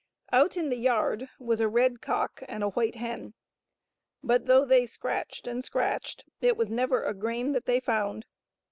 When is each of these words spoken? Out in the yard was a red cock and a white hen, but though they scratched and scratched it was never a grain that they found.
Out 0.31 0.57
in 0.57 0.69
the 0.69 0.79
yard 0.79 1.29
was 1.37 1.59
a 1.59 1.67
red 1.67 2.01
cock 2.01 2.41
and 2.47 2.63
a 2.63 2.69
white 2.71 2.95
hen, 2.95 3.35
but 4.23 4.47
though 4.47 4.65
they 4.65 4.87
scratched 4.87 5.45
and 5.45 5.63
scratched 5.63 6.25
it 6.41 6.57
was 6.57 6.71
never 6.71 7.03
a 7.03 7.13
grain 7.13 7.51
that 7.51 7.65
they 7.67 7.79
found. 7.79 8.25